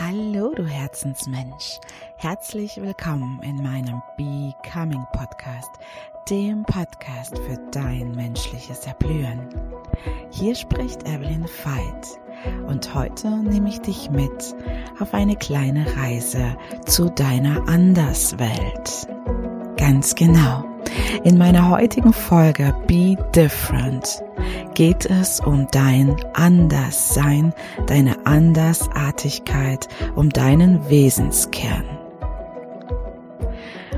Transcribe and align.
Hallo, 0.00 0.54
du 0.54 0.64
Herzensmensch. 0.64 1.80
Herzlich 2.18 2.80
willkommen 2.80 3.40
in 3.42 3.60
meinem 3.60 4.00
Becoming 4.16 5.04
Podcast, 5.12 5.70
dem 6.30 6.62
Podcast 6.62 7.36
für 7.36 7.58
dein 7.72 8.12
menschliches 8.12 8.86
Erblühen. 8.86 9.48
Hier 10.30 10.54
spricht 10.54 11.02
Evelyn 11.02 11.46
Veit 11.64 12.06
und 12.68 12.94
heute 12.94 13.28
nehme 13.28 13.70
ich 13.70 13.80
dich 13.80 14.08
mit 14.08 14.54
auf 15.00 15.12
eine 15.14 15.34
kleine 15.34 15.84
Reise 15.96 16.56
zu 16.86 17.10
deiner 17.10 17.66
Anderswelt. 17.68 19.08
Ganz 19.76 20.14
genau. 20.14 20.64
In 21.24 21.38
meiner 21.38 21.68
heutigen 21.70 22.12
Folge 22.12 22.74
Be 22.86 23.16
Different 23.34 24.22
geht 24.74 25.06
es 25.06 25.40
um 25.40 25.66
dein 25.72 26.16
Anderssein, 26.34 27.52
deine 27.86 28.26
Andersartigkeit, 28.26 29.88
um 30.14 30.30
deinen 30.30 30.88
Wesenskern. 30.88 31.84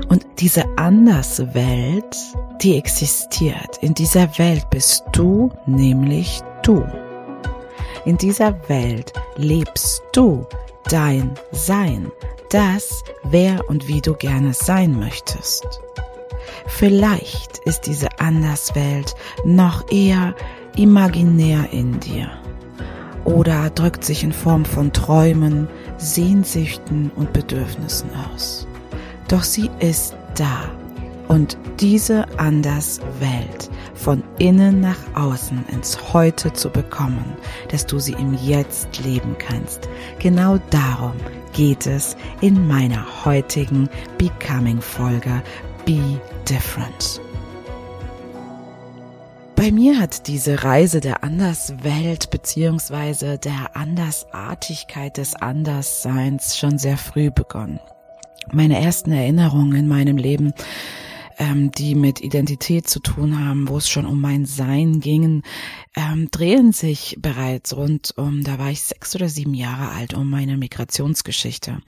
Und 0.09 0.25
diese 0.39 0.65
Anderswelt, 0.77 2.17
die 2.61 2.77
existiert. 2.77 3.77
In 3.81 3.93
dieser 3.93 4.37
Welt 4.37 4.69
bist 4.69 5.05
du 5.13 5.51
nämlich 5.65 6.41
du. 6.63 6.83
In 8.05 8.17
dieser 8.17 8.67
Welt 8.67 9.13
lebst 9.37 10.03
du 10.11 10.45
dein 10.89 11.35
Sein, 11.51 12.11
das, 12.49 13.03
wer 13.23 13.69
und 13.69 13.87
wie 13.87 14.01
du 14.01 14.13
gerne 14.15 14.53
sein 14.53 14.99
möchtest. 14.99 15.81
Vielleicht 16.67 17.59
ist 17.65 17.81
diese 17.81 18.07
Anderswelt 18.19 19.15
noch 19.45 19.91
eher 19.91 20.35
imaginär 20.75 21.71
in 21.71 21.99
dir 21.99 22.29
oder 23.25 23.69
drückt 23.69 24.03
sich 24.03 24.23
in 24.23 24.33
Form 24.33 24.65
von 24.65 24.91
Träumen, 24.93 25.67
Sehnsüchten 25.97 27.11
und 27.15 27.33
Bedürfnissen 27.33 28.09
aus. 28.33 28.67
Doch 29.27 29.43
sie 29.43 29.69
ist 29.79 30.15
da 30.35 30.69
und 31.27 31.57
diese 31.79 32.25
Anderswelt 32.37 33.69
von 33.93 34.23
innen 34.39 34.81
nach 34.81 34.97
außen 35.13 35.63
ins 35.71 36.13
Heute 36.13 36.51
zu 36.51 36.69
bekommen, 36.69 37.23
dass 37.69 37.85
du 37.85 37.99
sie 37.99 38.13
im 38.13 38.33
Jetzt 38.33 39.03
leben 39.05 39.35
kannst. 39.37 39.87
Genau 40.19 40.59
darum 40.71 41.13
geht 41.53 41.85
es 41.85 42.17
in 42.41 42.67
meiner 42.67 43.05
heutigen 43.23 43.89
Becoming 44.17 44.81
Folge 44.81 45.41
Be 45.91 46.21
Different. 46.49 47.19
Bei 49.57 49.73
mir 49.73 49.99
hat 49.99 50.27
diese 50.27 50.63
Reise 50.63 51.01
der 51.01 51.21
Anderswelt 51.21 52.29
beziehungsweise 52.29 53.37
der 53.37 53.75
Andersartigkeit 53.75 55.17
des 55.17 55.35
Andersseins 55.35 56.57
schon 56.57 56.77
sehr 56.77 56.95
früh 56.95 57.29
begonnen. 57.29 57.81
Meine 58.53 58.79
ersten 58.79 59.11
Erinnerungen 59.11 59.75
in 59.75 59.89
meinem 59.89 60.15
Leben 60.15 60.53
ähm, 61.41 61.71
die 61.71 61.95
mit 61.95 62.21
Identität 62.21 62.87
zu 62.87 62.99
tun 62.99 63.43
haben, 63.43 63.67
wo 63.67 63.77
es 63.77 63.89
schon 63.89 64.05
um 64.05 64.21
mein 64.21 64.45
Sein 64.45 64.99
ging, 64.99 65.41
ähm, 65.95 66.29
drehen 66.31 66.71
sich 66.71 67.17
bereits 67.19 67.75
rund 67.75 68.13
um, 68.15 68.43
da 68.43 68.57
war 68.57 68.71
ich 68.71 68.81
sechs 68.81 69.13
oder 69.15 69.27
sieben 69.27 69.53
Jahre 69.53 69.89
alt, 69.89 70.13
um 70.13 70.29
meine 70.29 70.55
Migrationsgeschichte. 70.55 71.81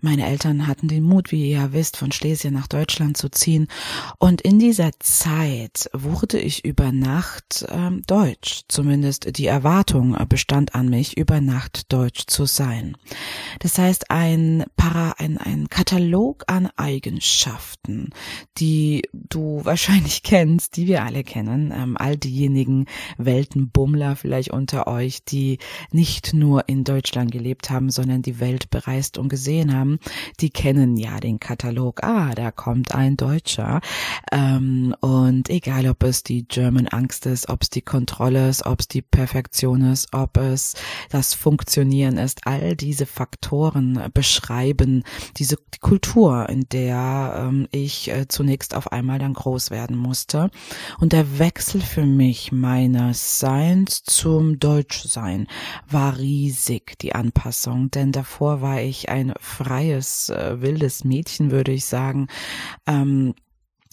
Meine 0.00 0.26
Eltern 0.26 0.66
hatten 0.66 0.88
den 0.88 1.04
Mut, 1.04 1.30
wie 1.30 1.48
ihr 1.48 1.58
ja 1.58 1.72
wisst, 1.72 1.96
von 1.96 2.10
Schlesien 2.10 2.54
nach 2.54 2.66
Deutschland 2.66 3.16
zu 3.16 3.28
ziehen. 3.28 3.68
Und 4.18 4.40
in 4.40 4.58
dieser 4.58 4.90
Zeit 4.98 5.88
wurde 5.92 6.40
ich 6.40 6.64
über 6.64 6.90
Nacht 6.90 7.64
ähm, 7.68 8.02
Deutsch. 8.06 8.62
Zumindest 8.66 9.38
die 9.38 9.46
Erwartung 9.46 10.16
bestand 10.28 10.74
an 10.74 10.88
mich, 10.88 11.16
über 11.16 11.40
Nacht 11.40 11.92
Deutsch 11.92 12.24
zu 12.26 12.46
sein. 12.46 12.96
Das 13.60 13.78
heißt, 13.78 14.10
ein 14.10 14.64
Para, 14.76 15.12
ein, 15.18 15.38
ein 15.38 15.68
Katalog 15.68 16.42
an 16.48 16.70
Eigenschaften, 16.76 18.10
die 18.58 19.02
du 19.12 19.60
wahrscheinlich 19.64 20.22
kennst, 20.24 20.76
die 20.76 20.88
wir 20.88 21.04
alle 21.04 21.22
kennen, 21.22 21.72
ähm, 21.72 21.96
all 21.96 22.16
diejenigen 22.16 22.86
Weltenbummler 23.44 24.16
vielleicht 24.16 24.50
unter 24.50 24.86
euch, 24.86 25.22
die 25.24 25.58
nicht 25.92 26.32
nur 26.32 26.68
in 26.68 26.84
Deutschland 26.84 27.30
gelebt 27.30 27.70
haben, 27.70 27.90
sondern 27.90 28.22
die 28.22 28.40
Welt 28.40 28.70
bereist 28.70 29.18
und 29.18 29.28
gesehen 29.28 29.76
haben, 29.76 29.98
die 30.40 30.50
kennen 30.50 30.96
ja 30.96 31.20
den 31.20 31.40
Katalog. 31.40 32.02
Ah, 32.02 32.34
da 32.34 32.50
kommt 32.50 32.94
ein 32.94 33.16
Deutscher. 33.16 33.80
Ähm, 34.32 34.94
und 35.00 35.50
egal, 35.50 35.86
ob 35.88 36.02
es 36.04 36.22
die 36.22 36.48
German 36.48 36.88
Angst 36.88 37.26
ist, 37.26 37.48
ob 37.50 37.62
es 37.62 37.70
die 37.70 37.82
Kontrolle 37.82 38.48
ist, 38.48 38.64
ob 38.64 38.80
es 38.80 38.88
die 38.88 39.02
Perfektion 39.02 39.82
ist, 39.92 40.14
ob 40.14 40.38
es 40.38 40.74
das 41.10 41.34
Funktionieren 41.34 42.16
ist, 42.16 42.46
all 42.46 42.76
diese 42.76 43.06
Faktoren 43.06 44.02
beschreiben 44.14 45.04
diese 45.36 45.56
die 45.74 45.78
Kultur, 45.80 46.48
in 46.48 46.66
der 46.70 47.46
ähm, 47.48 47.68
ich 47.70 48.10
äh, 48.10 48.26
zunächst 48.28 48.74
auf 48.74 48.92
einmal 48.92 49.18
dann 49.18 49.34
groß 49.34 49.70
werden 49.70 49.96
musste. 49.96 50.50
Und 50.98 51.12
der 51.12 51.38
Wechsel 51.38 51.80
für 51.80 52.06
mich 52.06 52.52
meines 52.52 53.33
Seins 53.38 54.02
zum 54.04 54.58
Deutschsein 54.58 55.46
war 55.88 56.18
riesig, 56.18 56.98
die 56.98 57.14
Anpassung. 57.14 57.90
Denn 57.90 58.12
davor 58.12 58.60
war 58.60 58.80
ich 58.80 59.08
ein 59.08 59.34
freies, 59.40 60.30
äh, 60.30 60.60
wildes 60.60 61.04
Mädchen, 61.04 61.50
würde 61.50 61.72
ich 61.72 61.84
sagen. 61.86 62.28
Ähm, 62.86 63.34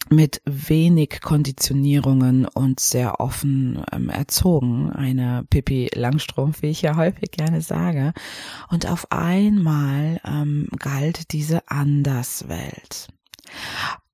mit 0.09 0.41
wenig 0.45 1.21
Konditionierungen 1.21 2.45
und 2.45 2.79
sehr 2.79 3.19
offen 3.19 3.83
ähm, 3.91 4.09
erzogen. 4.09 4.91
Eine 4.91 5.45
Pippi 5.49 5.89
Langstrumpf, 5.93 6.61
wie 6.61 6.69
ich 6.69 6.81
ja 6.81 6.95
häufig 6.95 7.31
gerne 7.31 7.61
sage. 7.61 8.13
Und 8.69 8.89
auf 8.89 9.11
einmal 9.11 10.19
ähm, 10.25 10.67
galt 10.77 11.31
diese 11.31 11.69
Anderswelt. 11.69 13.07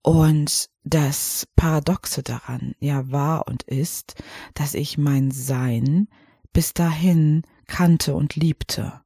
Und 0.07 0.69
das 0.85 1.45
Paradoxe 1.57 2.23
daran 2.23 2.75
ja 2.79 3.11
war 3.11 3.45
und 3.45 3.63
ist, 3.63 4.15
dass 4.53 4.73
ich 4.73 4.97
mein 4.97 5.31
Sein 5.31 6.07
bis 6.53 6.73
dahin 6.73 7.41
kannte 7.65 8.15
und 8.15 8.37
liebte. 8.37 9.01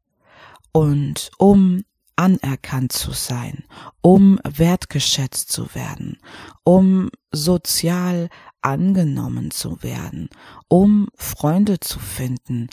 Und 0.72 1.32
um 1.40 1.82
anerkannt 2.16 2.92
zu 2.92 3.14
sein, 3.14 3.64
um 4.02 4.40
wertgeschätzt 4.44 5.52
zu 5.52 5.74
werden, 5.74 6.20
um 6.64 7.10
sozial 7.32 8.30
angenommen 8.62 9.50
zu 9.50 9.82
werden, 9.82 10.30
um 10.68 11.08
Freunde 11.16 11.80
zu 11.80 11.98
finden, 11.98 12.70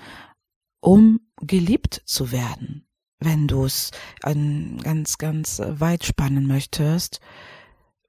um 0.80 1.20
geliebt 1.40 2.02
zu 2.04 2.30
werden, 2.30 2.86
wenn 3.20 3.48
du 3.48 3.64
es 3.64 3.90
ganz, 4.20 5.16
ganz 5.16 5.62
weit 5.64 6.04
spannen 6.04 6.46
möchtest, 6.46 7.20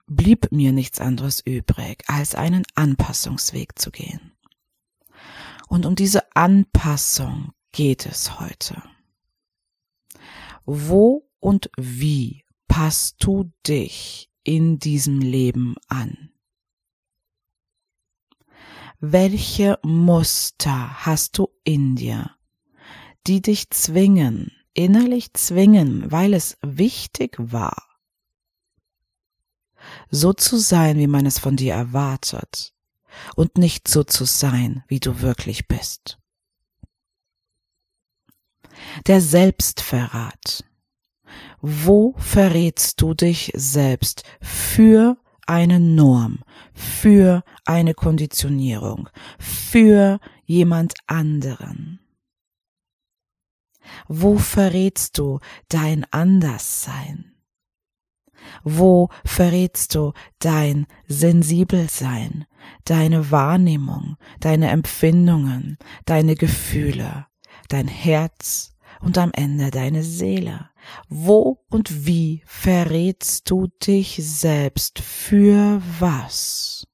blieb 0.10 0.52
mir 0.52 0.72
nichts 0.74 1.00
anderes 1.00 1.40
übrig, 1.40 2.04
als 2.08 2.36
einen 2.36 2.64
Anpassungsweg 2.76 3.78
zu 3.80 3.92
gehen. 3.92 4.34
Und 5.68 5.86
um 5.86 5.96
diese 5.96 6.36
Anpassung 6.36 7.54
geht 7.72 8.06
es 8.06 8.40
heute. 8.40 8.82
Wo 10.66 11.30
und 11.40 11.70
wie 11.78 12.44
passt 12.68 13.24
du 13.24 13.52
dich 13.66 14.30
in 14.44 14.80
diesem 14.80 15.20
Leben 15.20 15.76
an? 15.88 16.32
Welche 19.00 19.80
Muster 19.84 21.06
hast 21.06 21.38
du 21.38 21.48
in 21.64 21.96
dir, 21.96 22.36
die 23.28 23.42
dich 23.42 23.70
zwingen, 23.70 24.52
innerlich 24.74 25.34
zwingen, 25.34 26.12
weil 26.12 26.34
es 26.34 26.58
wichtig 26.62 27.36
war, 27.38 27.89
so 30.10 30.34
zu 30.34 30.58
sein, 30.58 30.98
wie 30.98 31.08
man 31.08 31.26
es 31.26 31.40
von 31.40 31.56
dir 31.56 31.74
erwartet, 31.74 32.74
und 33.36 33.58
nicht 33.58 33.88
so 33.88 34.04
zu 34.04 34.26
sein, 34.26 34.84
wie 34.88 35.00
du 35.00 35.22
wirklich 35.22 35.68
bist. 35.68 36.20
Der 39.08 39.22
Selbstverrat. 39.22 40.64
Wo 41.62 42.16
verrätst 42.18 43.02
du 43.02 43.14
dich 43.14 43.52
selbst 43.54 44.24
für 44.42 45.18
eine 45.46 45.80
Norm, 45.80 46.44
für 46.74 47.44
eine 47.66 47.94
Konditionierung, 47.94 49.10
für 49.38 50.20
jemand 50.46 50.94
anderen? 51.08 52.00
Wo 54.08 54.38
verrätst 54.38 55.18
du 55.18 55.40
dein 55.68 56.06
Anderssein? 56.12 57.39
Wo 58.64 59.10
verrätst 59.26 59.96
du 59.96 60.14
dein 60.40 60.88
Sensibelsein, 61.08 62.46
deine 62.86 63.32
Wahrnehmung, 63.32 64.18
deine 64.40 64.70
Empfindungen, 64.70 65.78
deine 66.06 66.36
Gefühle, 66.36 67.28
dein 67.68 67.88
Herz 67.88 68.74
und 69.02 69.18
am 69.18 69.32
Ende 69.34 69.72
deine 69.72 70.04
Seele? 70.04 70.70
Wo 71.08 71.64
und 71.70 72.06
wie 72.06 72.44
verrätst 72.46 73.50
du 73.50 73.68
dich 73.86 74.20
selbst 74.22 75.00
für 75.00 75.82
was? 76.00 76.86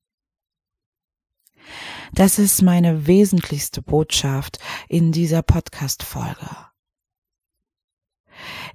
Das 2.14 2.40
ist 2.40 2.62
meine 2.62 3.08
wesentlichste 3.08 3.82
Botschaft 3.82 4.60
in 4.88 5.12
dieser 5.12 5.42
Podcast-Folge. 5.42 6.75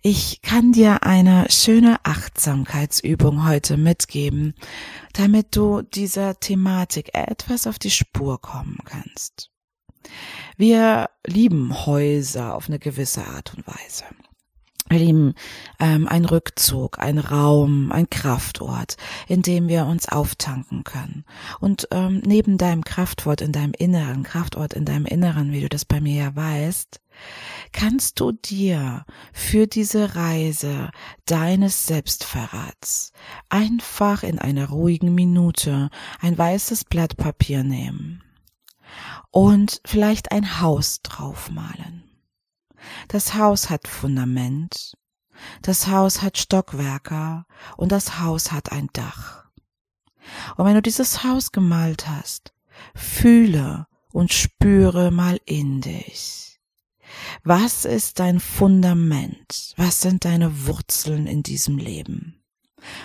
Ich 0.03 0.41
kann 0.41 0.73
dir 0.73 1.03
eine 1.03 1.47
schöne 1.51 1.99
Achtsamkeitsübung 2.05 3.47
heute 3.47 3.77
mitgeben, 3.77 4.55
damit 5.13 5.55
du 5.55 5.83
dieser 5.83 6.41
Thematik 6.41 7.11
etwas 7.15 7.67
auf 7.67 7.79
die 7.79 7.91
Spur 7.91 8.41
kommen 8.41 8.79
kannst. 8.87 9.51
Wir 10.57 11.11
lieben 11.27 11.85
Häuser 11.85 12.55
auf 12.55 12.69
eine 12.69 12.79
gewisse 12.79 13.27
Art 13.27 13.53
und 13.55 13.67
Weise. 13.67 14.05
Lieben 14.99 15.35
ähm, 15.79 16.09
ein 16.09 16.25
Rückzug, 16.25 16.99
ein 16.99 17.19
Raum, 17.19 17.93
ein 17.93 18.11
Kraftort, 18.11 18.97
in 19.29 19.43
dem 19.43 19.69
wir 19.69 19.87
uns 19.87 20.09
auftanken 20.09 20.85
können. 20.85 21.25
Und 21.61 21.89
ähm, 21.91 22.23
neben 22.25 22.59
deinem 22.59 22.85
Kraftort 22.85 23.41
in 23.41 23.53
deinem 23.53 23.73
Inneren, 23.73 24.23
Kraftort 24.23 24.75
in 24.75 24.85
deinem 24.85 25.07
Inneren, 25.07 25.53
wie 25.53 25.61
du 25.61 25.69
das 25.69 25.85
bei 25.85 26.01
mir 26.01 26.25
ja 26.25 26.37
weißt, 26.37 27.01
kannst 27.73 28.21
du 28.21 28.33
dir 28.33 29.05
für 29.33 29.67
diese 29.67 30.17
Reise 30.17 30.91
deines 31.27 31.87
Selbstverrats 31.87 33.13
einfach 33.49 34.23
in 34.23 34.39
einer 34.39 34.69
ruhigen 34.71 35.15
Minute 35.15 35.91
ein 36.21 36.37
weißes 36.37 36.85
Blatt 36.85 37.17
Papier 37.17 37.63
nehmen 37.63 38.23
und 39.31 39.81
vielleicht 39.85 40.33
ein 40.33 40.61
Haus 40.61 41.03
draufmalen. 41.03 42.10
Das 43.09 43.35
Haus 43.35 43.71
hat 43.71 43.89
Fundament, 43.89 44.97
das 45.63 45.87
Haus 45.87 46.23
hat 46.23 46.39
Stockwerke 46.39 47.45
und 47.77 47.93
das 47.93 48.21
Haus 48.21 48.53
hat 48.53 48.73
ein 48.73 48.89
Dach. 48.93 49.45
Und 50.57 50.67
wenn 50.67 50.75
du 50.75 50.83
dieses 50.83 51.25
Haus 51.25 51.53
gemalt 51.53 52.09
hast, 52.09 52.53
fühle 52.95 53.87
und 54.13 54.33
spüre 54.33 55.11
mal 55.11 55.41
in 55.45 55.81
dich. 55.81 56.61
Was 57.43 57.85
ist 57.85 58.19
dein 58.19 58.41
Fundament? 58.41 59.75
Was 59.77 60.01
sind 60.01 60.25
deine 60.25 60.67
Wurzeln 60.67 61.27
in 61.27 61.43
diesem 61.43 61.79
Leben? 61.79 62.43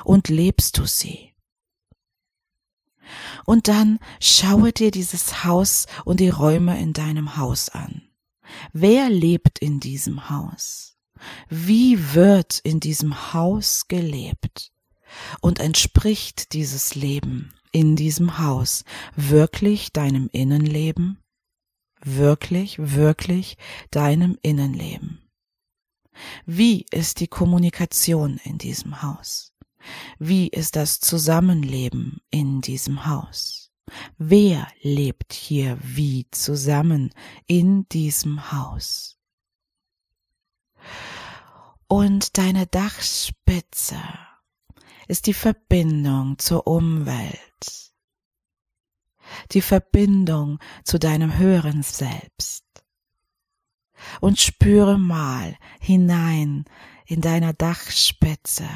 Und 0.04 0.30
lebst 0.30 0.77
du 0.77 0.86
sie? 0.86 1.33
Und 3.45 3.68
dann 3.68 4.00
schaue 4.19 4.72
dir 4.72 4.92
dieses 4.92 5.44
Haus 5.44 5.86
und 6.06 6.19
die 6.19 6.30
Räume 6.30 6.80
in 6.80 6.94
deinem 6.94 7.38
Haus 7.38 7.69
an. 7.69 8.01
Wer 8.74 9.09
lebt 9.09 9.59
in 9.59 9.80
diesem 9.80 10.30
Haus? 10.30 10.97
Wie 11.50 12.13
wird 12.13 12.59
in 12.59 12.80
diesem 12.80 13.33
Haus 13.33 13.88
gelebt? 13.88 14.71
Und 15.42 15.59
entspricht 15.59 16.53
dieses 16.53 16.95
Leben 16.95 17.53
in 17.71 17.95
diesem 17.95 18.38
Haus 18.38 18.83
wirklich 19.15 19.92
deinem 19.92 20.30
Innenleben? 20.31 21.19
Wirklich, 22.01 22.77
wirklich 22.80 23.57
deinem 23.92 24.38
Innenleben? 24.42 25.21
Wie 26.45 26.86
ist 26.91 27.19
die 27.19 27.27
Kommunikation 27.27 28.39
in 28.44 28.57
diesem 28.57 29.01
Haus? 29.01 29.53
Wie 30.19 30.48
ist 30.48 30.75
das 30.75 31.00
Zusammenleben 31.00 32.21
in 32.31 32.62
diesem 32.62 33.06
Haus? 33.06 33.64
Wer 34.18 34.68
lebt 34.82 35.34
hier 35.34 35.78
wie 35.82 36.28
zusammen 36.32 37.14
in 37.48 37.88
diesem 37.90 38.52
Haus? 38.52 39.20
Und 41.88 42.38
deine 42.38 42.66
Dachspitze 42.66 44.02
ist 45.08 45.28
die 45.28 45.34
Verbindung 45.34 46.40
zur 46.40 46.66
Umwelt, 46.66 47.94
die 49.52 49.62
Verbindung 49.62 50.60
zu 50.84 50.98
deinem 50.98 51.38
höheren 51.38 51.84
Selbst. 51.84 52.64
Und 54.20 54.40
spüre 54.40 54.98
mal 54.98 55.58
hinein 55.80 56.66
in 57.06 57.22
deiner 57.22 57.54
Dachspitze, 57.54 58.68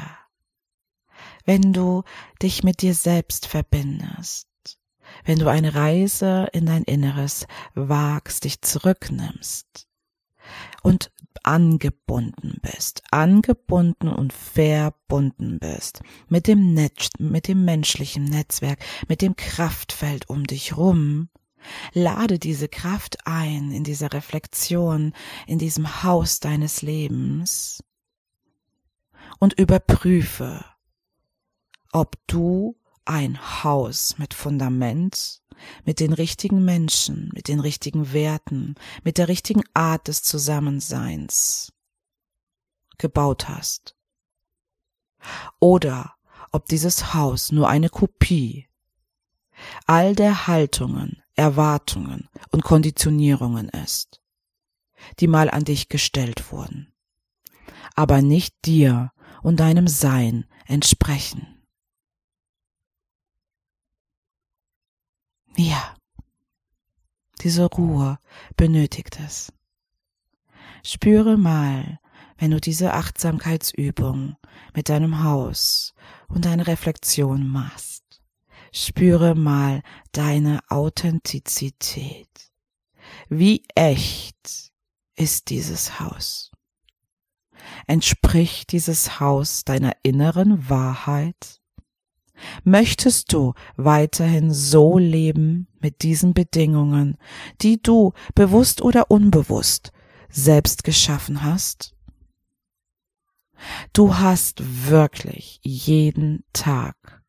wenn 1.44 1.72
du 1.72 2.04
dich 2.42 2.62
mit 2.62 2.82
dir 2.82 2.94
selbst 2.94 3.46
verbindest 3.46 4.49
wenn 5.24 5.38
du 5.38 5.48
eine 5.48 5.74
Reise 5.74 6.48
in 6.52 6.66
dein 6.66 6.84
Inneres 6.84 7.46
wagst, 7.74 8.44
dich 8.44 8.62
zurücknimmst 8.62 9.86
und 10.82 11.10
angebunden 11.42 12.58
bist, 12.62 13.02
angebunden 13.10 14.08
und 14.08 14.32
verbunden 14.32 15.58
bist 15.58 16.02
mit 16.28 16.46
dem 16.46 16.74
Netz, 16.74 17.08
mit 17.18 17.48
dem 17.48 17.64
menschlichen 17.64 18.24
Netzwerk, 18.24 18.78
mit 19.08 19.22
dem 19.22 19.36
Kraftfeld 19.36 20.28
um 20.28 20.44
dich 20.46 20.76
rum, 20.76 21.28
lade 21.92 22.38
diese 22.38 22.68
Kraft 22.68 23.26
ein 23.26 23.70
in 23.70 23.84
dieser 23.84 24.12
Reflexion, 24.12 25.12
in 25.46 25.58
diesem 25.58 26.02
Haus 26.02 26.40
deines 26.40 26.82
Lebens 26.82 27.82
und 29.38 29.58
überprüfe, 29.58 30.64
ob 31.92 32.16
du 32.26 32.76
ein 33.10 33.64
Haus 33.64 34.18
mit 34.18 34.34
Fundament, 34.34 35.42
mit 35.84 35.98
den 35.98 36.12
richtigen 36.12 36.64
Menschen, 36.64 37.28
mit 37.34 37.48
den 37.48 37.58
richtigen 37.58 38.12
Werten, 38.12 38.76
mit 39.02 39.18
der 39.18 39.26
richtigen 39.26 39.64
Art 39.74 40.06
des 40.06 40.22
Zusammenseins 40.22 41.72
gebaut 42.98 43.48
hast. 43.48 43.96
Oder 45.58 46.14
ob 46.52 46.66
dieses 46.68 47.12
Haus 47.12 47.50
nur 47.50 47.68
eine 47.68 47.88
Kopie 47.88 48.68
all 49.86 50.14
der 50.14 50.46
Haltungen, 50.46 51.20
Erwartungen 51.34 52.28
und 52.52 52.62
Konditionierungen 52.62 53.70
ist, 53.70 54.22
die 55.18 55.26
mal 55.26 55.50
an 55.50 55.64
dich 55.64 55.88
gestellt 55.88 56.52
wurden, 56.52 56.94
aber 57.96 58.22
nicht 58.22 58.54
dir 58.64 59.10
und 59.42 59.58
deinem 59.58 59.88
Sein 59.88 60.46
entsprechen. 60.66 61.59
Ja, 65.56 65.94
diese 67.42 67.64
Ruhe 67.66 68.18
benötigt 68.56 69.18
es. 69.20 69.52
Spüre 70.82 71.36
mal, 71.36 71.98
wenn 72.38 72.50
du 72.50 72.60
diese 72.60 72.94
Achtsamkeitsübung 72.94 74.36
mit 74.74 74.88
deinem 74.88 75.22
Haus 75.22 75.94
und 76.28 76.44
deiner 76.44 76.66
Reflexion 76.66 77.46
machst. 77.46 78.22
Spüre 78.72 79.34
mal 79.34 79.82
deine 80.12 80.60
Authentizität. 80.68 82.28
Wie 83.28 83.64
echt 83.74 84.72
ist 85.16 85.50
dieses 85.50 86.00
Haus? 86.00 86.50
Entspricht 87.86 88.72
dieses 88.72 89.20
Haus 89.20 89.64
deiner 89.64 89.92
inneren 90.02 90.68
Wahrheit? 90.68 91.59
Möchtest 92.64 93.32
du 93.32 93.54
weiterhin 93.76 94.52
so 94.52 94.98
leben 94.98 95.68
mit 95.80 96.02
diesen 96.02 96.34
Bedingungen, 96.34 97.16
die 97.60 97.80
du 97.82 98.12
bewusst 98.34 98.82
oder 98.82 99.10
unbewusst 99.10 99.92
selbst 100.28 100.84
geschaffen 100.84 101.42
hast? 101.42 101.94
Du 103.92 104.16
hast 104.16 104.62
wirklich 104.88 105.60
jeden 105.62 106.44
Tag 106.52 107.22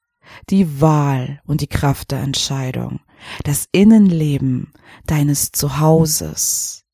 die 0.50 0.80
Wahl 0.80 1.41
und 1.46 1.62
die 1.62 1.68
Kraft 1.68 2.12
der 2.12 2.22
Entscheidung, 2.22 3.01
das 3.44 3.68
Innenleben 3.72 4.72
deines 5.06 5.51
Zuhauses 5.51 6.86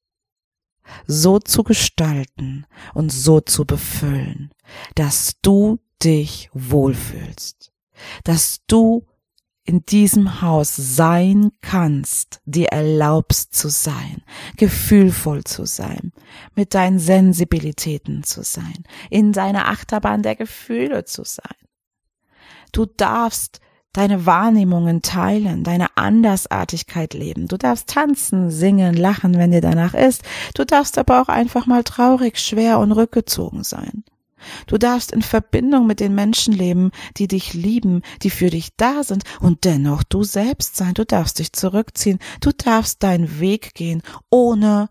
so 1.06 1.40
zu 1.40 1.64
gestalten 1.64 2.66
und 2.94 3.12
so 3.12 3.42
zu 3.42 3.66
befüllen, 3.66 4.52
dass 4.96 5.34
du 5.42 5.80
dich 6.02 6.50
wohlfühlst 6.54 7.74
dass 8.24 8.62
du 8.68 9.06
in 9.68 9.86
diesem 9.86 10.42
Haus 10.42 10.76
sein 10.76 11.52
kannst, 11.62 12.40
dir 12.46 12.70
erlaubst 12.70 13.54
zu 13.54 13.68
sein, 13.68 14.24
gefühlvoll 14.56 15.44
zu 15.44 15.66
sein, 15.66 16.14
mit 16.56 16.74
deinen 16.74 17.00
Sensibilitäten 17.00 18.24
zu 18.24 18.44
sein, 18.44 18.84
in 19.10 19.34
deiner 19.34 19.68
Achterbahn 19.68 20.24
der 20.24 20.38
Gefühle 20.38 21.04
zu 21.04 21.26
sein. 21.26 21.56
Du 22.72 22.86
darfst 22.86 23.60
deine 23.92 24.26
Wahrnehmungen 24.26 25.02
teilen, 25.02 25.64
deine 25.64 25.98
Andersartigkeit 25.98 27.14
leben. 27.14 27.48
Du 27.48 27.58
darfst 27.58 27.90
tanzen, 27.90 28.50
singen, 28.50 28.94
lachen, 28.94 29.38
wenn 29.38 29.52
dir 29.52 29.62
danach 29.62 29.96
ist. 29.96 30.24
Du 30.54 30.66
darfst 30.66 30.98
aber 30.98 31.22
auch 31.22 31.30
einfach 31.30 31.66
mal 31.66 31.84
traurig, 31.84 32.38
schwer 32.40 32.80
und 32.80 32.92
rückgezogen 32.92 33.64
sein. 33.64 34.04
Du 34.68 34.78
darfst 34.78 35.12
in 35.12 35.22
Verbindung 35.22 35.88
mit 35.88 36.00
den 36.00 36.16
Menschen 36.16 36.54
leben, 36.54 36.92
die 37.18 37.28
dich 37.28 37.54
lieben, 37.54 38.02
die 38.24 38.30
für 38.30 38.50
dich 38.50 38.76
da 38.78 39.04
sind 39.04 39.24
und 39.40 39.66
dennoch 39.66 40.04
du 40.04 40.24
selbst 40.24 40.76
sein. 40.76 40.94
Du 40.94 41.06
darfst 41.06 41.40
dich 41.40 41.54
zurückziehen. 41.54 42.20
Du 42.42 42.52
darfst 42.52 43.04
deinen 43.04 43.40
Weg 43.40 43.74
gehen, 43.74 44.02
ohne 44.30 44.90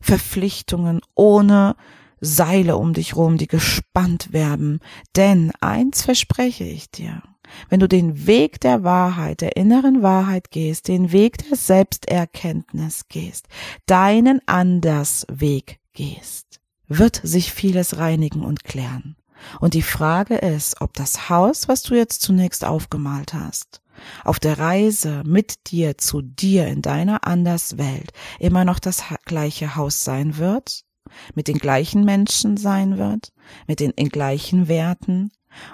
Verpflichtungen, 0.00 1.00
ohne 1.14 1.76
Seile 2.20 2.76
um 2.76 2.94
dich 2.94 3.16
rum, 3.16 3.38
die 3.38 3.46
gespannt 3.46 4.32
werden. 4.32 4.80
Denn 5.16 5.52
eins 5.60 6.02
verspreche 6.02 6.64
ich 6.64 6.90
dir. 6.90 7.22
Wenn 7.68 7.80
du 7.80 7.88
den 7.88 8.26
Weg 8.26 8.60
der 8.60 8.84
Wahrheit, 8.84 9.40
der 9.40 9.56
inneren 9.56 10.02
Wahrheit 10.02 10.50
gehst, 10.50 10.88
den 10.88 11.12
Weg 11.12 11.38
der 11.48 11.56
Selbsterkenntnis 11.56 13.08
gehst, 13.08 13.48
deinen 13.86 14.40
Andersweg 14.46 15.80
gehst, 15.92 16.57
wird 16.88 17.20
sich 17.22 17.52
vieles 17.52 17.98
reinigen 17.98 18.44
und 18.44 18.64
klären. 18.64 19.16
Und 19.60 19.74
die 19.74 19.82
Frage 19.82 20.36
ist, 20.36 20.80
ob 20.80 20.94
das 20.94 21.28
Haus, 21.28 21.68
was 21.68 21.82
du 21.82 21.94
jetzt 21.94 22.22
zunächst 22.22 22.64
aufgemalt 22.64 23.34
hast, 23.34 23.82
auf 24.24 24.40
der 24.40 24.58
Reise 24.58 25.22
mit 25.24 25.70
dir 25.70 25.98
zu 25.98 26.22
dir 26.22 26.66
in 26.66 26.82
deiner 26.82 27.26
Anderswelt 27.26 28.12
immer 28.38 28.64
noch 28.64 28.78
das 28.78 29.04
gleiche 29.24 29.76
Haus 29.76 30.04
sein 30.04 30.38
wird, 30.38 30.84
mit 31.34 31.48
den 31.48 31.58
gleichen 31.58 32.04
Menschen 32.04 32.56
sein 32.56 32.98
wird, 32.98 33.32
mit 33.66 33.80
den 33.80 33.92
gleichen 33.94 34.68
Werten, 34.68 35.30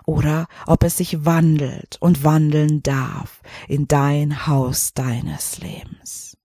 oder 0.07 0.47
ob 0.67 0.85
es 0.85 0.97
sich 0.97 1.25
wandelt 1.25 1.97
und 2.01 2.23
wandeln 2.25 2.83
darf 2.83 3.43
in 3.69 3.89
dein 3.89 4.47
Haus 4.47 4.95
deines 4.95 5.59
Lebens. 5.59 6.37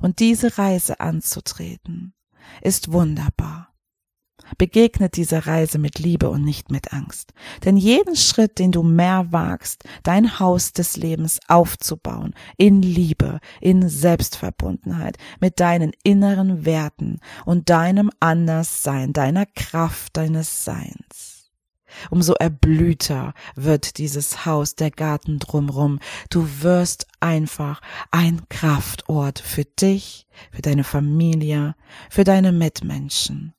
Und 0.00 0.20
diese 0.20 0.56
Reise 0.58 1.00
anzutreten, 1.00 2.14
ist 2.60 2.92
wunderbar. 2.92 3.73
Begegnet 4.58 5.16
dieser 5.16 5.46
Reise 5.46 5.78
mit 5.78 5.98
Liebe 5.98 6.28
und 6.28 6.44
nicht 6.44 6.70
mit 6.70 6.92
Angst. 6.92 7.32
Denn 7.64 7.76
jeden 7.76 8.16
Schritt, 8.16 8.58
den 8.58 8.72
du 8.72 8.82
mehr 8.82 9.26
wagst, 9.30 9.84
dein 10.02 10.38
Haus 10.38 10.72
des 10.72 10.96
Lebens 10.96 11.40
aufzubauen, 11.48 12.34
in 12.56 12.82
Liebe, 12.82 13.40
in 13.60 13.88
Selbstverbundenheit, 13.88 15.16
mit 15.40 15.60
deinen 15.60 15.92
inneren 16.02 16.64
Werten 16.64 17.20
und 17.44 17.70
deinem 17.70 18.10
Anderssein, 18.20 19.12
deiner 19.12 19.46
Kraft 19.46 20.16
deines 20.16 20.64
Seins. 20.64 21.50
Umso 22.10 22.34
erblühter 22.34 23.34
wird 23.54 23.98
dieses 23.98 24.44
Haus, 24.46 24.74
der 24.74 24.90
Garten 24.90 25.38
drumrum. 25.38 26.00
Du 26.28 26.48
wirst 26.60 27.06
einfach 27.20 27.80
ein 28.10 28.42
Kraftort 28.48 29.38
für 29.38 29.64
dich, 29.64 30.26
für 30.50 30.62
deine 30.62 30.84
Familie, 30.84 31.76
für 32.10 32.24
deine 32.24 32.50
Mitmenschen 32.50 33.54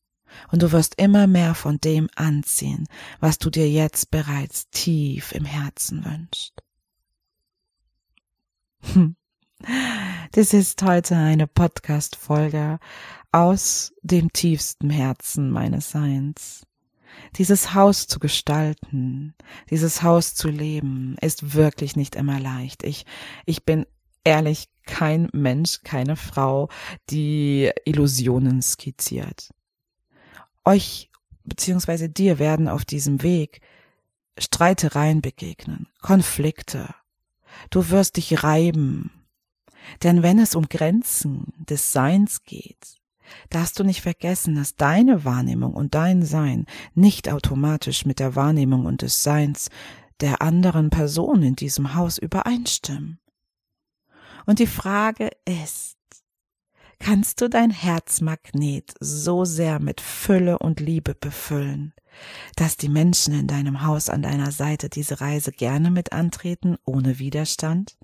und 0.51 0.61
du 0.61 0.71
wirst 0.71 0.95
immer 0.95 1.27
mehr 1.27 1.55
von 1.55 1.79
dem 1.79 2.09
anziehen, 2.15 2.87
was 3.19 3.37
du 3.37 3.49
dir 3.49 3.69
jetzt 3.69 4.11
bereits 4.11 4.69
tief 4.69 5.31
im 5.31 5.45
Herzen 5.45 6.05
wünschst. 6.05 6.53
Hm. 8.93 9.15
Das 10.31 10.53
ist 10.53 10.81
heute 10.83 11.15
eine 11.15 11.47
Podcast-Folge 11.47 12.79
aus 13.31 13.93
dem 14.01 14.31
tiefsten 14.33 14.89
Herzen 14.89 15.49
meines 15.49 15.91
Seins. 15.91 16.65
Dieses 17.37 17.73
Haus 17.73 18.07
zu 18.07 18.19
gestalten, 18.19 19.33
dieses 19.69 20.03
Haus 20.03 20.35
zu 20.35 20.49
leben, 20.49 21.15
ist 21.21 21.53
wirklich 21.53 21.95
nicht 21.95 22.15
immer 22.15 22.39
leicht. 22.39 22.83
Ich, 22.83 23.05
ich 23.45 23.63
bin 23.63 23.85
ehrlich 24.23 24.67
kein 24.85 25.29
Mensch, 25.31 25.81
keine 25.83 26.17
Frau, 26.17 26.69
die 27.09 27.71
Illusionen 27.85 28.61
skizziert 28.61 29.49
euch 30.65 31.09
beziehungsweise 31.43 32.09
dir 32.09 32.39
werden 32.39 32.67
auf 32.67 32.85
diesem 32.85 33.21
Weg 33.21 33.61
Streitereien 34.37 35.21
begegnen, 35.21 35.87
Konflikte. 36.01 36.93
Du 37.69 37.89
wirst 37.89 38.17
dich 38.17 38.43
reiben. 38.43 39.11
Denn 40.03 40.23
wenn 40.23 40.39
es 40.39 40.55
um 40.55 40.67
Grenzen 40.67 41.53
des 41.57 41.93
Seins 41.93 42.43
geht, 42.43 42.97
darfst 43.49 43.79
du 43.79 43.83
nicht 43.83 44.01
vergessen, 44.01 44.55
dass 44.55 44.75
deine 44.75 45.23
Wahrnehmung 45.23 45.73
und 45.73 45.95
dein 45.95 46.23
Sein 46.23 46.65
nicht 46.95 47.29
automatisch 47.29 48.05
mit 48.05 48.19
der 48.19 48.35
Wahrnehmung 48.35 48.85
und 48.85 49.03
des 49.03 49.23
Seins 49.23 49.69
der 50.21 50.41
anderen 50.41 50.89
Person 50.89 51.43
in 51.43 51.55
diesem 51.55 51.93
Haus 51.93 52.17
übereinstimmen. 52.17 53.19
Und 54.45 54.59
die 54.59 54.67
Frage 54.67 55.29
ist, 55.45 55.97
kannst 56.99 57.41
du 57.41 57.49
dein 57.49 57.71
Herzmagnet 57.71 58.93
so 58.99 59.45
sehr 59.45 59.79
mit 59.79 60.01
Fülle 60.01 60.59
und 60.59 60.79
Liebe 60.79 61.15
befüllen, 61.15 61.93
dass 62.55 62.77
die 62.77 62.89
Menschen 62.89 63.33
in 63.33 63.47
deinem 63.47 63.83
Haus 63.83 64.09
an 64.09 64.21
deiner 64.21 64.51
Seite 64.51 64.89
diese 64.89 65.21
Reise 65.21 65.51
gerne 65.51 65.91
mit 65.91 66.13
antreten, 66.13 66.77
ohne 66.85 67.19
Widerstand? 67.19 67.97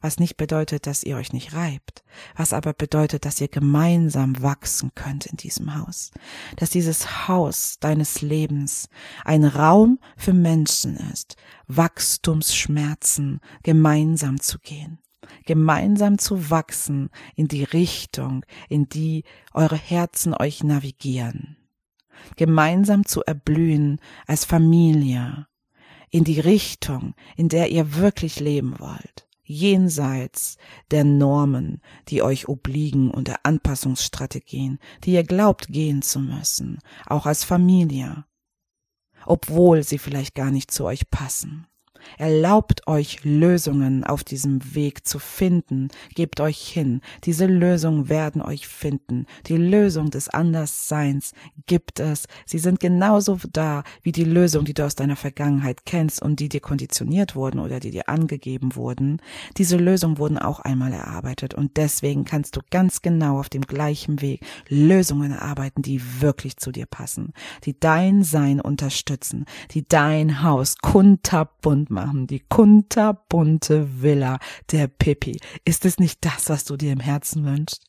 Was 0.00 0.18
nicht 0.18 0.36
bedeutet, 0.36 0.86
dass 0.86 1.04
ihr 1.04 1.16
euch 1.16 1.32
nicht 1.32 1.52
reibt, 1.52 2.02
was 2.34 2.52
aber 2.52 2.72
bedeutet, 2.72 3.24
dass 3.24 3.40
ihr 3.40 3.48
gemeinsam 3.48 4.42
wachsen 4.42 4.92
könnt 4.94 5.26
in 5.26 5.36
diesem 5.36 5.76
Haus, 5.76 6.10
dass 6.56 6.70
dieses 6.70 7.28
Haus 7.28 7.78
deines 7.78 8.22
Lebens 8.22 8.88
ein 9.24 9.44
Raum 9.44 10.00
für 10.16 10.32
Menschen 10.32 10.96
ist, 11.12 11.36
Wachstumsschmerzen 11.68 13.40
gemeinsam 13.62 14.40
zu 14.40 14.58
gehen 14.58 14.98
gemeinsam 15.46 16.18
zu 16.18 16.50
wachsen 16.50 17.10
in 17.34 17.48
die 17.48 17.64
Richtung, 17.64 18.44
in 18.68 18.88
die 18.88 19.24
eure 19.52 19.76
Herzen 19.76 20.34
euch 20.34 20.64
navigieren, 20.64 21.56
gemeinsam 22.36 23.04
zu 23.04 23.22
erblühen 23.22 24.00
als 24.26 24.44
Familie, 24.44 25.46
in 26.10 26.24
die 26.24 26.40
Richtung, 26.40 27.14
in 27.36 27.48
der 27.48 27.70
ihr 27.70 27.94
wirklich 27.94 28.40
leben 28.40 28.78
wollt, 28.78 29.28
jenseits 29.42 30.56
der 30.90 31.04
Normen, 31.04 31.80
die 32.08 32.22
euch 32.22 32.48
obliegen 32.48 33.10
und 33.10 33.28
der 33.28 33.44
Anpassungsstrategien, 33.44 34.78
die 35.04 35.12
ihr 35.12 35.24
glaubt 35.24 35.68
gehen 35.68 36.02
zu 36.02 36.20
müssen, 36.20 36.78
auch 37.06 37.26
als 37.26 37.44
Familie, 37.44 38.24
obwohl 39.26 39.82
sie 39.82 39.98
vielleicht 39.98 40.34
gar 40.34 40.50
nicht 40.50 40.70
zu 40.70 40.84
euch 40.84 41.10
passen. 41.10 41.66
Erlaubt 42.18 42.86
euch 42.86 43.24
Lösungen 43.24 44.04
auf 44.04 44.24
diesem 44.24 44.74
Weg 44.74 45.06
zu 45.06 45.18
finden. 45.18 45.88
Gebt 46.14 46.40
euch 46.40 46.58
hin. 46.58 47.00
Diese 47.24 47.46
Lösungen 47.46 48.08
werden 48.08 48.42
euch 48.42 48.66
finden. 48.66 49.26
Die 49.46 49.56
Lösung 49.56 50.10
des 50.10 50.28
Andersseins 50.28 51.32
gibt 51.66 52.00
es. 52.00 52.26
Sie 52.46 52.58
sind 52.58 52.80
genauso 52.80 53.38
da 53.52 53.84
wie 54.02 54.12
die 54.12 54.24
Lösung, 54.24 54.64
die 54.64 54.74
du 54.74 54.84
aus 54.84 54.94
deiner 54.94 55.16
Vergangenheit 55.16 55.84
kennst 55.84 56.22
und 56.22 56.40
die 56.40 56.48
dir 56.48 56.60
konditioniert 56.60 57.36
wurden 57.36 57.58
oder 57.58 57.80
die 57.80 57.90
dir 57.90 58.08
angegeben 58.08 58.74
wurden. 58.76 59.20
Diese 59.56 59.76
Lösungen 59.76 60.18
wurden 60.18 60.38
auch 60.38 60.60
einmal 60.60 60.92
erarbeitet 60.92 61.54
und 61.54 61.76
deswegen 61.76 62.24
kannst 62.24 62.56
du 62.56 62.60
ganz 62.70 63.02
genau 63.02 63.38
auf 63.38 63.48
dem 63.48 63.62
gleichen 63.62 64.20
Weg 64.20 64.40
Lösungen 64.68 65.32
erarbeiten, 65.32 65.82
die 65.82 66.00
wirklich 66.20 66.56
zu 66.56 66.72
dir 66.72 66.86
passen, 66.86 67.32
die 67.64 67.78
dein 67.78 68.22
Sein 68.22 68.60
unterstützen, 68.60 69.44
die 69.72 69.86
dein 69.86 70.42
Haus 70.42 70.76
kunterbunt 70.78 71.89
machen, 71.90 72.26
die 72.26 72.40
kunterbunte 72.40 74.02
Villa 74.02 74.38
der 74.70 74.88
Pippi. 74.88 75.40
Ist 75.64 75.84
es 75.84 75.98
nicht 75.98 76.24
das, 76.24 76.48
was 76.48 76.64
du 76.64 76.76
dir 76.76 76.92
im 76.92 77.00
Herzen 77.00 77.44
wünschst? 77.44 77.84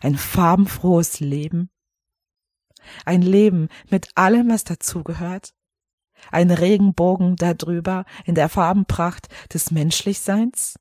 Ein 0.00 0.16
farbenfrohes 0.16 1.20
Leben? 1.20 1.70
Ein 3.04 3.22
Leben 3.22 3.68
mit 3.90 4.08
allem, 4.16 4.50
was 4.50 4.64
dazugehört? 4.64 5.54
Ein 6.30 6.50
Regenbogen 6.50 7.36
darüber 7.36 8.04
in 8.24 8.34
der 8.34 8.48
Farbenpracht 8.48 9.28
des 9.52 9.70
Menschlichseins? 9.70 10.76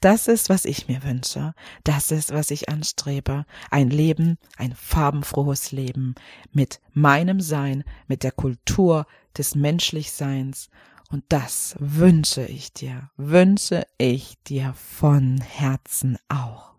Das 0.00 0.26
ist, 0.26 0.48
was 0.48 0.64
ich 0.64 0.88
mir 0.88 1.02
wünsche. 1.04 1.54
Das 1.84 2.10
ist, 2.10 2.32
was 2.32 2.50
ich 2.50 2.68
anstrebe. 2.68 3.44
Ein 3.70 3.90
Leben, 3.90 4.38
ein 4.56 4.74
farbenfrohes 4.74 5.72
Leben 5.72 6.14
mit 6.52 6.80
meinem 6.92 7.40
Sein, 7.40 7.84
mit 8.06 8.22
der 8.22 8.32
Kultur 8.32 9.06
des 9.36 9.54
Menschlichseins 9.54 10.68
und 11.10 11.24
das 11.28 11.74
wünsche 11.78 12.44
ich 12.44 12.72
dir, 12.72 13.10
wünsche 13.16 13.86
ich 13.96 14.36
dir 14.44 14.74
von 14.74 15.40
Herzen 15.40 16.18
auch. 16.28 16.74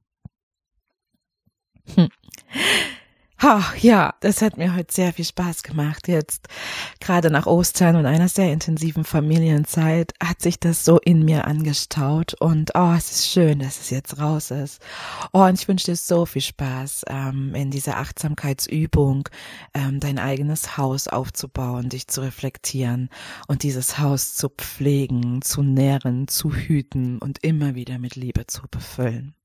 Hm. 1.95 2.09
Ach, 3.41 3.73
ja, 3.77 4.15
das 4.19 4.41
hat 4.41 4.57
mir 4.57 4.75
heute 4.75 4.93
sehr 4.93 5.13
viel 5.13 5.23
Spaß 5.23 5.63
gemacht. 5.63 6.09
Jetzt, 6.09 6.49
gerade 6.99 7.31
nach 7.31 7.45
Ostern 7.45 7.95
und 7.95 8.05
einer 8.05 8.27
sehr 8.27 8.51
intensiven 8.51 9.05
Familienzeit, 9.05 10.11
hat 10.21 10.41
sich 10.41 10.59
das 10.59 10.83
so 10.83 10.99
in 10.99 11.23
mir 11.23 11.47
angestaut. 11.47 12.33
Und 12.41 12.71
oh, 12.75 12.93
es 12.97 13.11
ist 13.11 13.29
schön, 13.29 13.59
dass 13.59 13.79
es 13.79 13.91
jetzt 13.91 14.19
raus 14.19 14.51
ist. 14.51 14.81
Oh, 15.31 15.43
und 15.43 15.57
ich 15.57 15.69
wünsche 15.69 15.85
dir 15.85 15.95
so 15.95 16.25
viel 16.25 16.41
Spaß 16.41 17.05
ähm, 17.07 17.55
in 17.55 17.71
dieser 17.71 17.95
Achtsamkeitsübung, 17.95 19.29
ähm, 19.73 20.01
dein 20.01 20.19
eigenes 20.19 20.75
Haus 20.75 21.07
aufzubauen, 21.07 21.87
dich 21.87 22.09
zu 22.09 22.19
reflektieren 22.19 23.09
und 23.47 23.63
dieses 23.63 23.99
Haus 23.99 24.35
zu 24.35 24.49
pflegen, 24.49 25.41
zu 25.41 25.63
nähren, 25.63 26.27
zu 26.27 26.53
hüten 26.53 27.19
und 27.19 27.41
immer 27.41 27.73
wieder 27.73 27.99
mit 27.99 28.17
Liebe 28.17 28.47
zu 28.47 28.63
befüllen. 28.69 29.38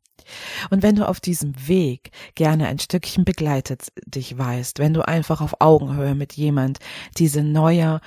Und 0.71 0.83
wenn 0.83 0.97
du 0.97 1.07
auf 1.09 1.21
diesem 1.21 1.69
Weg 1.69 2.11
gerne 2.35 2.67
ein 2.69 2.79
Stückchen 2.79 3.25
begleitet 3.25 3.93
dich 4.07 4.37
weißt, 4.37 4.79
wenn 4.79 4.95
du 4.95 5.07
einfach 5.07 5.41
auf 5.41 5.61
Augenhöhe 5.61 6.15
mit 6.15 6.35
jemand 6.35 6.79
diese 7.19 7.43
neue 7.43 8.01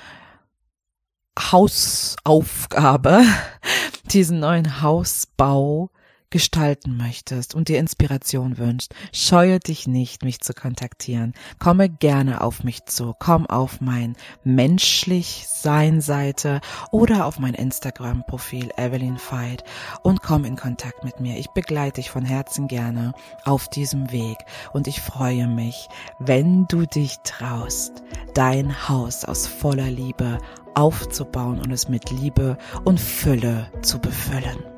Hausaufgabe, 1.38 3.22
diesen 4.12 4.40
neuen 4.40 4.82
Hausbau 4.82 5.90
gestalten 6.30 6.96
möchtest 6.96 7.54
und 7.54 7.68
dir 7.68 7.78
Inspiration 7.78 8.58
wünscht, 8.58 8.92
scheue 9.12 9.58
dich 9.60 9.86
nicht, 9.86 10.24
mich 10.24 10.40
zu 10.40 10.54
kontaktieren. 10.54 11.34
Komme 11.58 11.88
gerne 11.88 12.40
auf 12.40 12.64
mich 12.64 12.84
zu. 12.84 13.14
Komm 13.18 13.46
auf 13.46 13.80
mein 13.80 14.16
menschlich 14.44 15.46
Sein 15.48 16.00
Seite 16.00 16.60
oder 16.92 17.26
auf 17.26 17.38
mein 17.38 17.54
Instagram 17.54 18.24
Profil 18.26 18.70
Evelyn 18.76 19.18
Veit 19.18 19.64
und 20.02 20.22
komm 20.22 20.44
in 20.44 20.56
Kontakt 20.56 21.04
mit 21.04 21.20
mir. 21.20 21.38
Ich 21.38 21.48
begleite 21.48 22.00
dich 22.00 22.10
von 22.10 22.24
Herzen 22.24 22.68
gerne 22.68 23.12
auf 23.44 23.68
diesem 23.68 24.12
Weg 24.12 24.38
und 24.72 24.86
ich 24.86 25.00
freue 25.00 25.48
mich, 25.48 25.88
wenn 26.18 26.66
du 26.68 26.86
dich 26.86 27.16
traust, 27.24 28.02
dein 28.34 28.88
Haus 28.88 29.24
aus 29.24 29.46
voller 29.46 29.90
Liebe 29.90 30.38
aufzubauen 30.74 31.60
und 31.60 31.72
es 31.72 31.88
mit 31.88 32.10
Liebe 32.10 32.56
und 32.84 33.00
Fülle 33.00 33.70
zu 33.82 33.98
befüllen. 33.98 34.77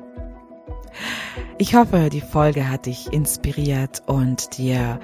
Ich 1.57 1.75
hoffe, 1.75 2.09
die 2.11 2.21
Folge 2.21 2.69
hat 2.69 2.85
dich 2.85 3.11
inspiriert 3.13 4.03
und 4.07 4.57
dir 4.57 4.99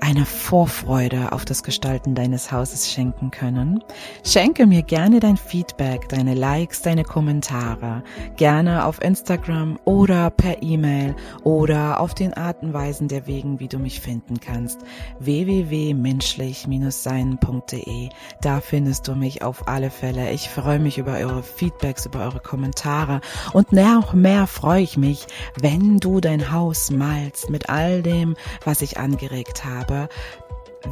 eine 0.00 0.24
Vorfreude 0.24 1.32
auf 1.32 1.44
das 1.44 1.64
Gestalten 1.64 2.14
deines 2.14 2.50
Hauses 2.52 2.90
schenken 2.90 3.30
können. 3.30 3.84
Schenke 4.24 4.66
mir 4.66 4.82
gerne 4.82 5.20
dein 5.20 5.36
Feedback, 5.36 6.08
deine 6.08 6.32
Likes, 6.34 6.80
deine 6.82 7.04
Kommentare, 7.04 8.02
gerne 8.36 8.84
auf 8.84 9.00
Instagram 9.02 9.78
oder 9.84 10.30
per 10.30 10.62
E-Mail 10.62 11.14
oder 11.42 12.00
auf 12.00 12.14
den 12.14 12.32
Arten 12.34 12.72
Weisen 12.72 13.08
der 13.08 13.26
Wegen, 13.26 13.58
wie 13.58 13.66
du 13.68 13.78
mich 13.78 14.00
finden 14.00 14.38
kannst. 14.40 14.78
www.menschlich-sein.de. 15.18 18.08
Da 18.40 18.60
findest 18.60 19.08
du 19.08 19.16
mich 19.16 19.42
auf 19.42 19.66
alle 19.66 19.90
Fälle. 19.90 20.30
Ich 20.30 20.48
freue 20.48 20.78
mich 20.78 20.98
über 20.98 21.14
eure 21.14 21.42
Feedbacks, 21.42 22.06
über 22.06 22.20
eure 22.20 22.38
Kommentare 22.40 23.20
und 23.52 23.72
noch 23.72 24.12
mehr 24.12 24.46
freue 24.46 24.82
ich 24.82 24.96
mich, 24.96 25.26
wenn 25.60 25.98
du 25.98 26.20
dein 26.20 26.52
Haus 26.52 26.92
malst 26.92 27.50
mit 27.50 27.68
all 27.68 28.02
dem, 28.02 28.36
was 28.64 28.80
ich 28.80 28.98
angeregt 28.98 29.64
habe 29.64 29.87
habe, 29.88 30.08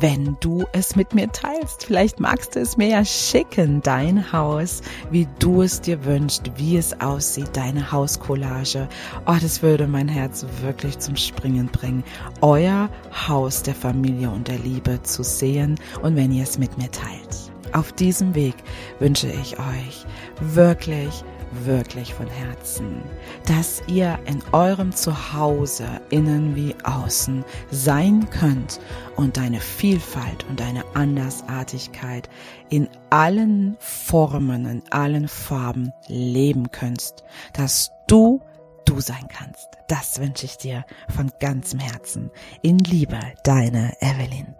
wenn 0.01 0.37
du 0.41 0.65
es 0.73 0.97
mit 0.97 1.15
mir 1.15 1.31
teilst. 1.31 1.87
Vielleicht 1.87 2.19
magst 2.19 2.57
du 2.57 2.61
es 2.61 2.77
mir 2.77 2.89
ja 2.89 3.05
schicken, 3.05 3.81
dein 3.83 4.33
Haus, 4.33 4.83
wie 5.11 5.29
du 5.39 5.63
es 5.63 5.81
dir 5.81 6.05
wünschst, 6.05 6.51
wie 6.57 6.77
es 6.77 7.01
aussieht, 7.01 7.51
deine 7.53 7.93
Hauskollage. 7.93 8.89
Oh, 9.27 9.37
das 9.41 9.63
würde 9.63 9.87
mein 9.87 10.09
Herz 10.09 10.45
wirklich 10.61 10.99
zum 10.99 11.17
Springen 11.17 11.69
bringen, 11.69 12.03
euer 12.41 12.91
Haus 13.29 13.63
der 13.63 13.75
Familie 13.75 14.31
und 14.31 14.49
der 14.49 14.59
Liebe 14.59 15.01
zu 15.03 15.23
sehen 15.23 15.79
und 16.03 16.17
wenn 16.17 16.33
ihr 16.33 16.43
es 16.43 16.59
mit 16.59 16.77
mir 16.77 16.91
teilt. 16.91 17.53
Auf 17.73 17.93
diesem 17.93 18.35
Weg 18.35 18.57
wünsche 18.99 19.29
ich 19.29 19.59
euch 19.59 20.05
wirklich 20.41 21.25
wirklich 21.53 22.15
von 22.15 22.27
Herzen, 22.27 23.03
dass 23.47 23.83
ihr 23.87 24.19
in 24.27 24.43
eurem 24.53 24.93
Zuhause, 24.93 25.87
innen 26.11 26.57
wie 26.57 26.75
außen, 26.85 27.45
sein 27.71 28.29
könnt 28.31 28.81
und 29.17 29.37
deine 29.37 29.61
Vielfalt 29.61 30.45
und 30.49 30.61
deine 30.61 30.85
Andersartigkeit 30.95 32.29
in 32.69 32.89
allen 33.11 33.77
Formen, 33.79 34.67
in 34.67 34.83
allen 34.91 35.29
Farben 35.29 35.93
leben 36.09 36.71
könnt, 36.71 37.23
dass 37.53 37.91
du 38.09 38.41
du 38.85 39.01
sein 39.01 39.29
kannst. 39.29 39.69
Das 39.89 40.21
wünsche 40.21 40.47
ich 40.47 40.57
dir 40.59 40.85
von 41.15 41.31
ganzem 41.41 41.81
Herzen. 41.81 42.31
In 42.63 42.79
Liebe, 42.79 43.19
deine 43.43 43.93
Evelyn. 44.01 44.55